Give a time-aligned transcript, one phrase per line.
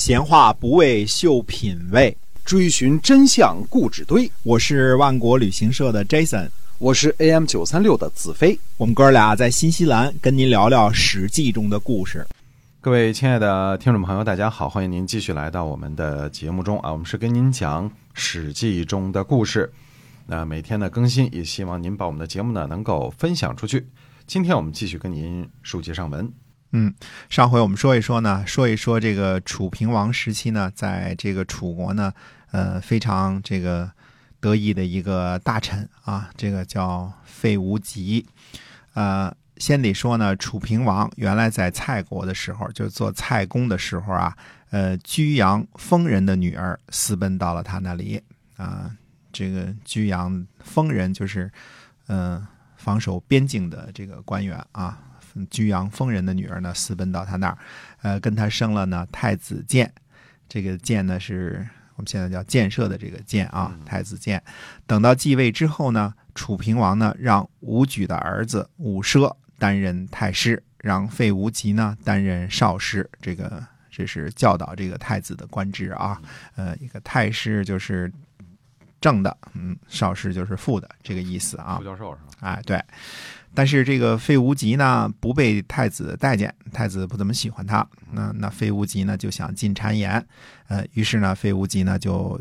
[0.00, 4.32] 闲话不为秀品味，追寻真相故纸堆。
[4.42, 8.58] 我是万国旅行社的 Jason，我是 AM 九三六的子飞。
[8.78, 12.26] 我们哥俩在新西兰跟您聊聊《史记》中的故事。
[12.80, 16.90] 各位亲爱的听众朋友，大家好，欢迎您继续来到我们的节目中啊。
[16.90, 19.70] 我们是跟您讲《史记》中的故事。
[20.26, 23.86] 那每天的更新，也希望您把我们的节目呢能够分享出去。
[24.26, 26.26] 今天我们继续跟您书接上文。
[26.72, 26.94] 嗯，
[27.28, 32.12] 上回我们说一说呢，说一说这个楚平王时期呢，在这个楚国呢，
[32.52, 33.90] 呃，非常这个
[34.38, 38.24] 得意的一个大臣啊，这个叫费无极。
[38.94, 44.36] 呃，先得说呢，楚平王原来在蔡国的时候，就做蔡公的时候啊，
[44.70, 48.22] 呃，居阳封人的女儿私奔到了他那里
[48.56, 48.92] 啊。
[49.32, 51.50] 这个居阳封人就是
[52.06, 52.46] 嗯，
[52.76, 54.96] 防守边境的这个官员啊。
[55.50, 57.58] 居阳封人的女儿呢，私奔到他那儿，
[58.02, 59.92] 呃，跟他生了呢太子建。
[60.48, 64.42] 这个建呢，是我们现在叫建设的这个建啊，太子建。
[64.86, 73.08] 等到继位之后呢，楚平王呢让武举的儿子武奢担任太师，让费无极呢担任少师。
[73.20, 76.20] 这个这是教导这个太子的官职啊。
[76.56, 78.12] 呃，一个太师就是
[79.00, 81.76] 正的，嗯，少师就是副的这个意思啊。
[81.78, 82.48] 副教授是吧？
[82.48, 82.82] 哎，对。
[83.52, 87.86] 但是这个费无极呢，不被太子待见，太子不怎么喜欢他。
[88.12, 90.24] 那那费无极呢，就想进谗言，
[90.68, 92.40] 呃，于是呢，费无极呢就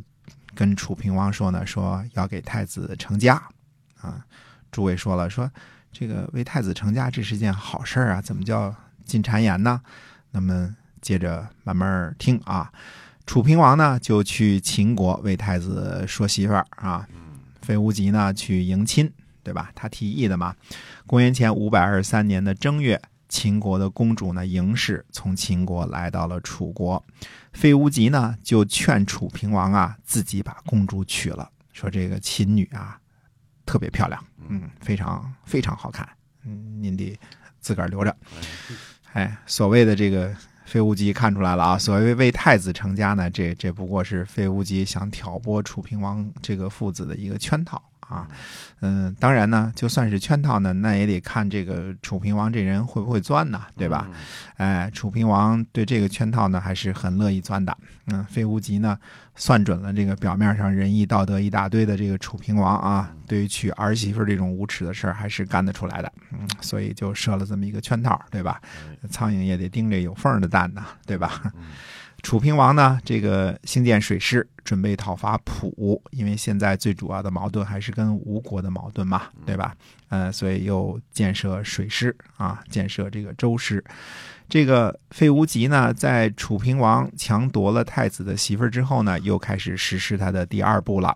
[0.53, 3.41] 跟楚平王说呢，说要给太子成家。
[4.01, 4.23] 啊，
[4.71, 5.49] 诸位说了，说
[5.91, 9.81] 这个为太子成家，这是件好事啊，怎么叫进谗言呢？
[10.31, 12.71] 那么接着慢慢听啊，
[13.25, 17.07] 楚平王呢就去秦国为太子说媳妇儿啊，
[17.63, 19.11] 费无极呢去迎亲。
[19.43, 19.71] 对吧？
[19.75, 20.55] 他提议的嘛。
[21.05, 27.03] 公元前五百二十三年的正月，秦国的公主呢嬴氏从秦国来到了楚国，
[27.53, 32.99] 费无极呢就劝楚平王啊自己把公主娶了，说这个秦女啊
[33.65, 36.07] 特别漂亮，嗯，非常非常好看，
[36.43, 37.17] 嗯，您得
[37.59, 38.15] 自个儿留着。
[39.13, 40.35] 哎，所谓的这个
[40.65, 47.81] 费无极看出来了啊，所谓为太子成家呢，这这不过是费无极想挑拨楚平王这个父子的一个圈套。
[48.09, 48.27] 啊，
[48.81, 54.09] 嗯，当然呢，就算是圈套呢，那也得看这个楚平王这人会不会钻呢，对吧？
[54.57, 57.75] 哎，楚平王对这个圈套呢还是很乐意钻的。
[58.07, 58.97] 嗯，费无极呢
[59.35, 66.11] 算准了这个表面上仁义道德一大堆的这个楚平王啊，对于娶儿媳妇这种无耻的事儿还是干得出来的。
[66.31, 68.59] 嗯，所以就设了这么一个圈套，对吧？
[69.11, 71.39] 苍蝇也得盯着有缝的蛋呢，对吧？
[72.21, 79.75] 楚平王呢，这个兴建水师，准备讨伐蒲，因为现在最主要的矛盾还是跟吴国的矛盾嘛，对吧？
[80.09, 83.83] 呃，所以又建设水师啊，建设这个周师。
[84.47, 91.15] 这个费无极呢，在楚平王强夺了太子的媳妇儿之后呢，又开始实施他的第二步了。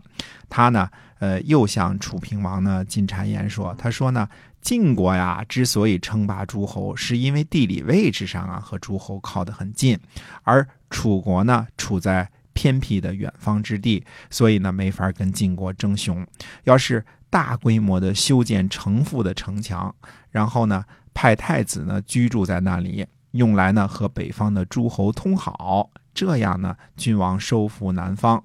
[0.50, 0.88] 他呢，
[1.24, 4.28] 呃，又向楚平王呢进谗言说，他说呢。
[4.62, 10.00] 晋国呀，之所以称霸诸侯，是因为地理位置上啊和诸侯靠得很近，
[10.44, 16.26] 而楚国呢处在偏僻的远方之地，所以呢没法跟晋国争雄。
[16.64, 19.94] 要是大规模的修建城父的城墙，
[20.32, 28.42] 然后呢派太子呢居住在那里，用来呢和北方的诸侯通好，这样呢君王收复南方，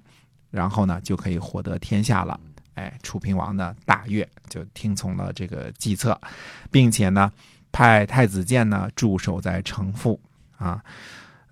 [0.51, 2.37] 然后呢就可以获得天下了。
[2.75, 6.19] 哎，楚平王呢大悦，就听从了这个计策，
[6.71, 7.31] 并且呢，
[7.71, 10.19] 派太子建呢驻守在城父
[10.57, 10.83] 啊。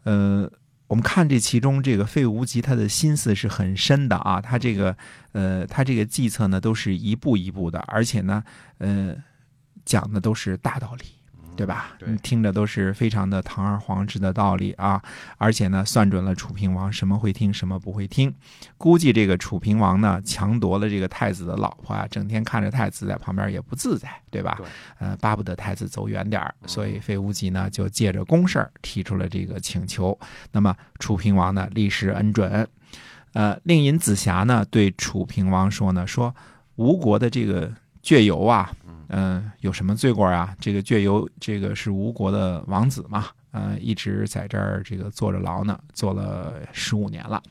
[0.03, 0.49] 呃，
[0.87, 4.39] 我们看这其中这个费无极他的心思是很深的啊。
[4.39, 4.95] 他这个
[5.33, 8.43] 呃，他这个计策呢都是一步一步的，而且呢，
[8.77, 9.15] 呃，
[9.83, 11.16] 讲的都是大道理。
[11.57, 11.97] 对吧？
[12.05, 15.01] 你听着都是非常的堂而皇之的道理啊！
[15.37, 18.33] 而且呢，算准了楚平王什么会听，什么不会听。
[18.77, 24.61] 估计这个楚平王呢，强夺了这个太子的老婆啊，整天看着太子在旁边也不自在，对吧？
[24.99, 30.17] 呃，巴不得太子走远点所以费无极呢，就借着公事提出了这个请求。
[30.51, 32.67] 那么楚平王呢，立时恩准。
[33.33, 36.35] 呃，令尹子瑕呢，对楚平王说呢，说
[36.75, 38.71] 吴国的这个倔游啊。
[39.09, 40.55] 嗯，有什么罪过啊？
[40.59, 47.41] 这个倔游，这个是吴国的王子嘛，呃，一直在这儿这个坐着牢呢，坐了十五年了。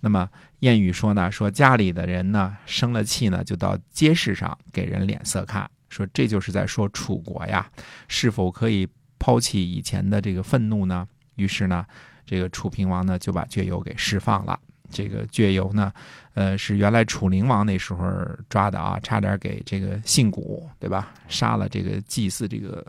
[0.00, 0.28] 那么
[0.60, 7.70] 谚语说呢，说家里的人呢生了气呢，就到街市上给人脸色看，说这就是在说楚国呀，
[8.08, 8.86] 是否可以
[9.18, 11.06] 抛弃以前的这个愤怒呢？
[11.36, 11.86] 于是呢，
[12.26, 14.58] 这个楚平王呢就把倔游给释放了。
[14.90, 15.92] 这个倔游呢，
[16.34, 18.06] 呃，是原来楚灵王那时候
[18.48, 22.84] 抓的啊，差点给这个信古对吧，杀了这个祭祀这个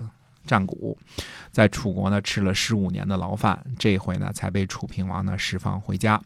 [0.46, 0.98] 战鼓，
[1.52, 6.20] 在楚国呢吃了十五年的牢饭，这回呢才被楚平王呢释放回家。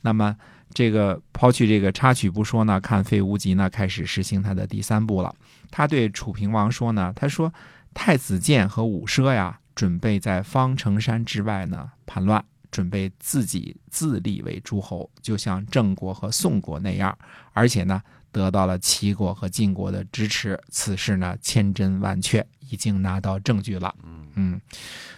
[0.00, 0.36] 那么
[0.72, 5.34] 这个抛去这个插曲不说呢，看费无极呢开始实行他的第三步了。
[5.70, 7.52] 他对楚平王说呢，他说
[7.92, 12.44] 太子建和武奢呀，准备在方城山之外呢叛乱。
[12.76, 17.16] 准备自己自立为诸侯，就像郑国和宋国那样，
[17.54, 20.60] 而且呢，得到了齐国和晋国的支持。
[20.68, 23.94] 此事呢，千真万确，已经拿到证据了。
[24.34, 24.60] 嗯，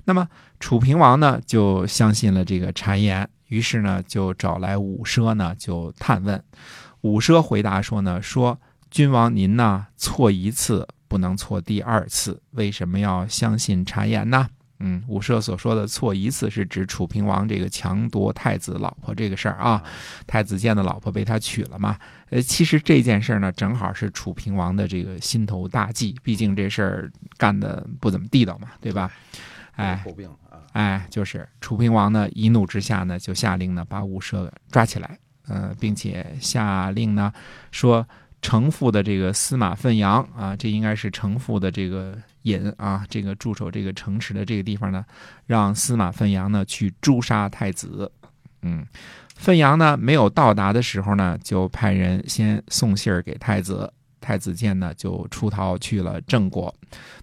[0.05, 0.29] 那么
[0.61, 6.41] 楚平王呢，就相信了这个谗言，于是呢，就找来武奢呢，就探问。
[7.01, 14.49] 武奢回答说呢，说君王您呢，错一次不能错第二次，为什么要相信谗言呢？
[14.81, 19.83] 嗯，武奢所说的错一次是指楚平王这个强夺太子老婆这个事儿啊，
[20.27, 21.99] 太子建的老婆被他娶了嘛？
[22.31, 29.11] 呃，其实这件事儿呢，正好是楚平王的这个心头大忌，毕竟这事儿干的不怎么地道嘛，对吧？
[29.77, 30.05] 哎，
[30.73, 37.33] 哎，就是楚平王呢，一怒之下呢，就下令呢把武奢抓起来，呃，并且下令呢
[37.71, 38.07] 说。
[38.41, 42.17] 城父的这个司马奋阳啊，这应该是城父的这个
[42.49, 45.05] 引啊，这个驻守这个城池的这个地方呢，
[45.47, 48.11] 让司马奋阳呢去诛杀太子。
[48.63, 48.85] 嗯，
[49.37, 53.93] 奋阳呢没有到达的时候呢，就派人先送信儿给太子。
[54.21, 56.75] 太子建呢就出逃去了郑国。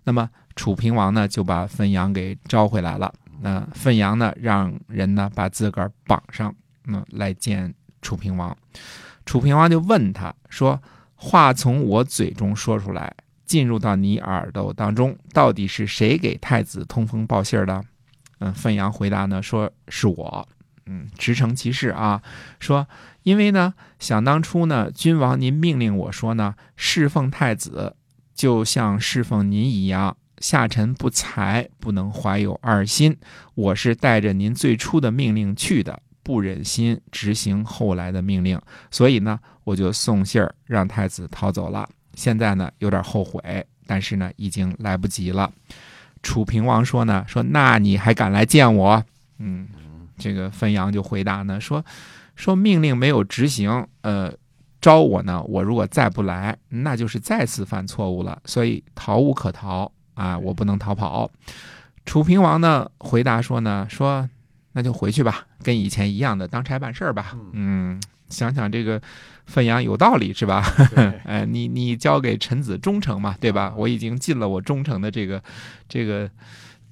[0.06, 3.13] 那么楚平王呢就把奋阳给招回来了。
[3.42, 6.56] 那奋阳呢让人呢把自个儿绑上，
[6.86, 8.56] 嗯来见楚平王。
[9.25, 10.80] 楚平王就问他说。
[11.18, 13.12] 话从我嘴中说出来，
[13.45, 17.83] 进入到你耳朵当中，到底是谁给太子通风报信儿的？
[18.39, 20.47] 嗯，范阳回答呢，说是我。
[20.88, 22.21] 嗯，直承其事啊，
[22.59, 22.88] 说
[23.24, 27.95] 因为呢，想当初呢，君王您命令我说呢，侍奉太子
[28.33, 33.18] 就像侍奉您一样，下臣不才，不能怀有二心。
[33.56, 36.01] 我是带着您最初的命令去的。
[36.21, 38.59] 不忍心执行后来的命令，
[38.89, 41.88] 所以呢，我就送信儿让太子逃走了。
[42.15, 45.51] 现在呢，有点后悔，但是呢，已经来不及了。
[46.23, 49.03] 楚平王说呢，说那你还敢来见我？
[49.38, 49.67] 嗯，
[50.17, 51.83] 这个汾阳就回答呢，说
[52.35, 54.33] 说命令没有执行，呃，
[54.81, 61.29] 招我呢，我如果再不来，那就是再次犯错误了，所以逃无可逃啊，我不能逃跑。
[62.06, 64.29] 楚平王呢，回答说呢，说。
[64.77, 67.33] 那就回去吧，跟以前一样的当差办事儿吧。
[67.53, 67.97] 嗯，
[68.30, 69.01] 想想这个
[69.45, 70.63] 汾阳有道理是吧？
[71.25, 73.74] 哎，你你交给臣子忠诚嘛，对吧？
[73.77, 75.42] 我已经尽了我忠诚的这个
[75.88, 76.30] 这个，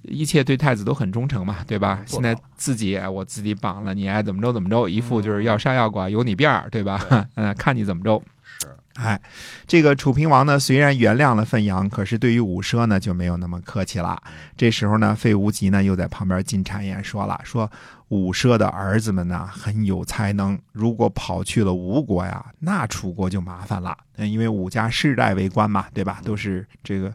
[0.04, 2.02] 一切对太子都很忠诚嘛，对吧？
[2.06, 7.00] 现在自己我自己绑了，你爱怎么着怎么着，一副就是要杀要剐有你便儿，对吧？
[7.36, 8.22] 嗯，看你怎么着。
[8.44, 9.20] 是哎，
[9.66, 14.22] 这个楚平王呢，虽然原谅了汾阳，可是对于武奢呢就没有那么客气了。
[14.56, 17.72] 这时候呢，费无极呢又在旁边进谗言说了：“说
[18.10, 23.98] 武奢的儿子们呢很有才能，如果跑去了吴国呀，那楚国就麻烦了。
[24.18, 26.22] 嗯，因为武家世代为官嘛，对吧？
[26.24, 27.12] 都是这个，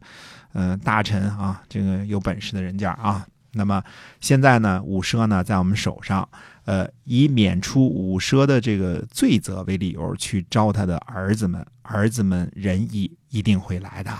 [0.58, 3.25] 嗯，大臣啊，这个有本事的人家啊。
[3.52, 3.82] 那么
[4.20, 6.28] 现在呢，五奢呢在我们手上。”
[6.69, 14.12] 呃，以免出五奢的这个罪责为理由去招他的儿子们，儿子们仁义一定会来的。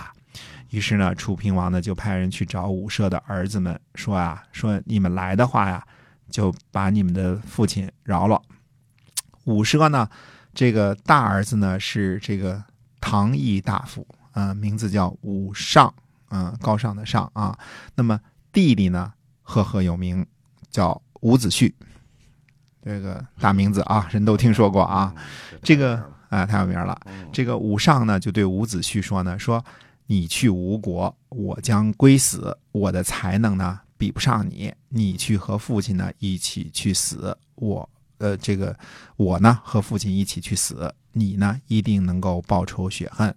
[0.71, 5.85] 于是呢，楚平王呢就派人去找五奢的儿子们，说啊，说你们来的话呀，
[6.31, 8.41] 就把你们的父亲饶了。
[9.43, 10.09] 五奢呢，
[10.55, 12.63] 这个大儿子呢是这个
[12.99, 15.93] 唐邑大夫，啊，名字叫武尚，
[16.29, 17.57] 啊，高尚的尚啊。
[17.95, 18.19] 那么
[18.53, 20.25] 弟弟呢，赫赫有名，
[20.71, 21.73] 叫伍子胥。
[22.81, 25.13] 这个大名字啊，人都听说过啊。
[25.61, 26.97] 这个啊，太有名了。
[27.31, 29.63] 这个伍尚呢，就对伍子胥说呢：“说
[30.07, 32.57] 你去吴国，我将归死。
[32.71, 34.73] 我的才能呢，比不上你。
[34.87, 37.37] 你去和父亲呢一起去死。
[37.55, 37.87] 我
[38.19, 38.75] 呃，这个
[39.17, 40.93] 我呢和父亲一起去死。
[41.11, 43.35] 你呢一定能够报仇雪恨。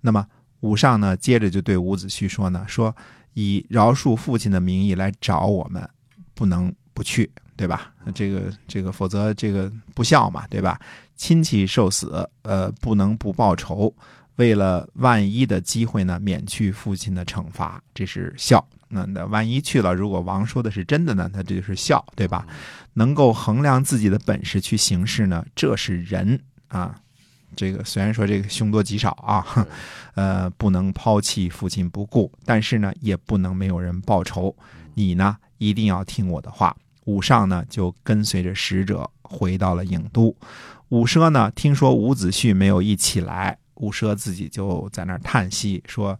[0.00, 0.24] 那么
[0.64, 2.94] 武上呢，接着就对伍子胥说呢：说
[3.34, 5.88] 以饶恕父亲的名义来找我们，
[6.34, 7.94] 不能不去。”对吧？
[8.12, 10.76] 这个这个，否则这个不孝嘛，对吧？
[11.14, 13.94] 亲戚受死，呃，不能不报仇。
[14.34, 18.66] 为了万一的机会呢，免去父亲的惩罚，这是孝。
[18.88, 22.44] 那那万一去了，如果王说的是真的呢，那这就是孝，对吧？
[22.94, 26.98] 能够衡量自己的本事去行事呢，这是仁啊。
[27.56, 29.44] 这个虽然说这个凶多吉少啊，
[30.14, 34.54] 呃，不能抛弃父亲不顾，但是呢，也不能没有人报仇。
[34.94, 36.76] 你呢，一定要听我的话。
[37.04, 40.34] 武尚呢，就跟随着使者回到了郢都。
[40.88, 46.18] 武奢呢，听说伍子胥没有一起来，武奢自己就在那儿叹息说：“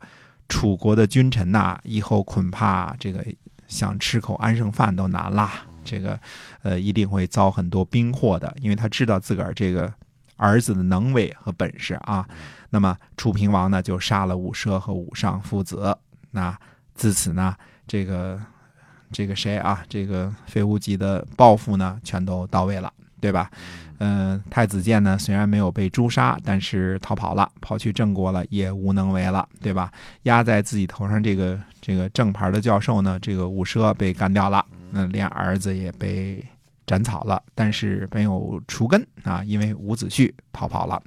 [0.49, 3.25] 楚国的君臣呐，以后恐怕这个
[3.67, 5.65] 想吃口安生饭都难啦。
[5.85, 6.19] 这个，
[6.63, 9.93] 呃，一定会遭很多兵祸的，因为他知道自个儿这个
[10.37, 12.27] 儿子的能为和本事啊。
[12.71, 15.97] 那么楚平王呢，就杀了武奢和武尚父子。
[16.31, 16.57] 那
[16.95, 17.55] 自此呢，
[17.87, 18.41] 这个
[19.13, 23.51] 这个谁啊，这个费无极的报复呢，全都到位了，对吧？
[23.99, 29.93] 嗯，太子建呢，虽然没有被诛杀，但是逃跑了，跑去郑国了，也无能为了，对吧？
[30.25, 36.45] 压在自己头上这个这个正牌的教授呢，这个武奢被干掉了，那连儿子也被
[36.87, 41.03] 斩草了，但是没有除根啊，因为伍子胥逃跑了。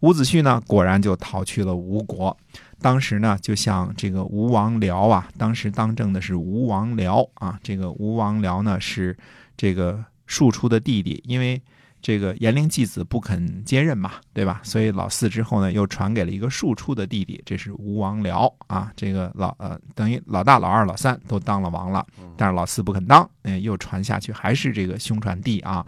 [0.00, 2.36] 伍子胥呢，果然就逃去了吴国。
[2.80, 9.16] 当时呢，就像这个吴王僚啊，当时当政的是吴王僚啊，这个吴王僚呢是
[9.56, 11.62] 这个庶出的弟弟，因为。
[12.06, 14.60] 这个延陵继子不肯接任嘛，对吧？
[14.62, 18.92] 所以老四之后呢，又传给了一个庶出的弟弟，这是吴王僚啊。
[18.94, 25.84] 这个老呃，等于老大、老二、老三都当了王了，但是老四不肯当，嗯，又传下去，还是这个兄传弟啊。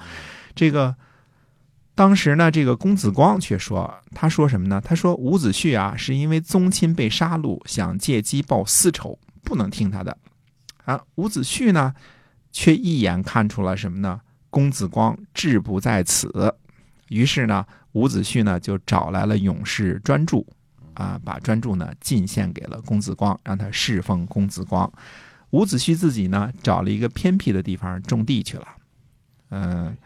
[0.56, 0.92] 这个
[1.94, 4.80] 当时呢，这个公子光却说，他说什么呢？
[4.84, 10.18] 他说伍子胥啊，是因为宗亲被杀戮，想借机报私仇，不能听他的
[10.84, 11.00] 啊。
[11.14, 11.94] 伍子胥呢，
[12.50, 14.20] 却一眼看出了什么呢？
[14.50, 16.54] 公子光志不在此，
[17.08, 20.46] 于是呢，伍子胥呢就找来了勇士专注，
[20.94, 24.90] 啊，把专注呢进献给了公子光，让他侍奉公子光。
[25.50, 28.66] 伍子胥自己呢找了一个偏僻的地方种地去了，
[29.50, 29.96] 嗯，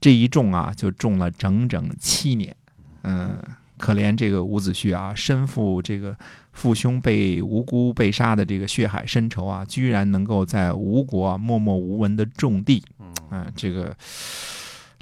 [0.00, 2.56] 这一种啊就种了整整七年，
[3.02, 3.38] 嗯。
[3.78, 6.16] 可怜这个伍子胥啊，身负这个
[6.52, 12.80] 父兄被无辜被杀的这个血海深仇啊，居然能够在吴国默默无闻的种地，
[13.30, 13.94] 嗯，这个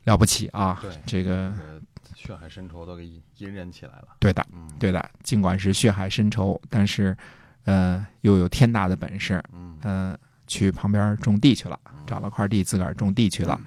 [0.05, 0.79] 了不起啊！
[0.81, 1.52] 对，这个
[2.14, 4.09] 血海深仇都给隐忍起来了。
[4.19, 4.47] 对的，
[4.79, 7.17] 对的，尽管是血海深仇，但是，
[7.64, 9.43] 呃，又有天大的本事，
[9.83, 13.61] 嗯，去旁边种地去了，找了块地自个儿种地去了。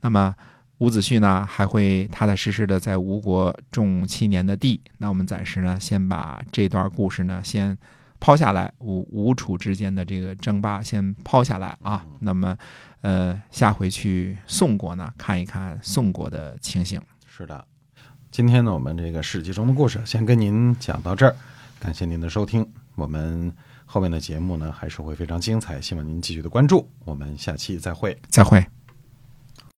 [0.00, 0.34] 那么。
[0.78, 4.80] 伍子胥呢，还会踏踏实实的在吴国种七年的地。
[4.98, 7.76] 那我们暂时呢，先把这段故事呢，先
[8.20, 12.04] 抛下来，吴吴楚之间的这个争霸先抛下来啊。
[12.20, 12.56] 那么，
[13.00, 17.00] 呃，下回去宋国呢，看一看宋国的情形。
[17.26, 17.64] 是的，
[18.30, 21.36] 今天呢，我们这个史记中的故事先跟您讲到这儿，
[21.78, 22.66] 感谢您的收听。
[22.96, 23.52] 我们
[23.86, 26.90] 后面的节目呢，还是会非常精彩，希望您继续的关注。
[27.04, 28.77] 我们下期再会，再会。